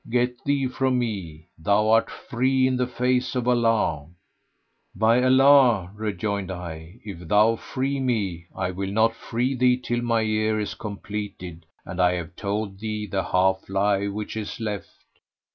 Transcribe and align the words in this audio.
Get 0.09 0.43
thee 0.45 0.65
from 0.67 0.97
me, 0.97 1.45
thou 1.59 1.89
art 1.89 2.09
free 2.09 2.65
in 2.65 2.75
the 2.75 2.87
face 2.87 3.35
of 3.35 3.47
Allah!" 3.47 4.07
"By 4.95 5.21
Allah," 5.21 5.91
rejoined 5.93 6.49
I, 6.49 6.95
if 7.05 7.19
thou 7.27 7.55
free 7.55 7.99
me, 7.99 8.47
I 8.55 8.71
will 8.71 8.89
not 8.91 9.13
free 9.13 9.53
thee 9.53 9.77
till 9.77 10.01
my 10.01 10.21
year 10.21 10.59
is 10.59 10.73
completed 10.73 11.67
and 11.85 12.01
I 12.01 12.13
have 12.13 12.35
told 12.35 12.79
thee 12.79 13.05
the 13.05 13.25
half 13.25 13.69
lie 13.69 14.07
which 14.07 14.35
is 14.35 14.59
left. 14.59 15.05